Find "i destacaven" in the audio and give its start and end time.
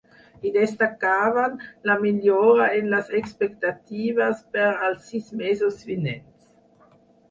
0.49-1.59